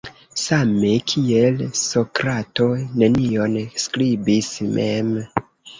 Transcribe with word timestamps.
Same 0.43 0.93
kiel 1.11 1.61
Sokrato 1.81 2.71
nenion 3.05 3.61
skribis 3.87 4.55
mem. 4.77 5.19